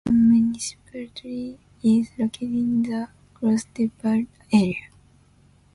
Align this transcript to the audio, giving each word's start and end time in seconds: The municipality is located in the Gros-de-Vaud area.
The 0.05 0.13
municipality 0.13 1.59
is 1.83 2.09
located 2.17 2.49
in 2.55 2.81
the 2.81 3.09
Gros-de-Vaud 3.35 4.25
area. 4.51 4.87